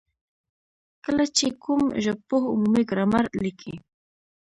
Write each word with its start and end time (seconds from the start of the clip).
کله 1.03 1.25
چي 1.37 1.47
کوم 1.63 1.81
ژبپوه 2.05 2.43
عمومي 2.53 2.83
ګرامر 2.89 3.25
ليکي، 3.41 3.75